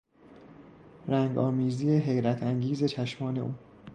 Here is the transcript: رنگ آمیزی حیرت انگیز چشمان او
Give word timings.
رنگ 1.07 1.37
آمیزی 1.37 1.89
حیرت 1.97 2.43
انگیز 2.43 2.83
چشمان 2.83 3.37
او 3.37 3.53